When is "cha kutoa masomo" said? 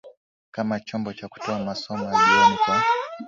1.13-2.03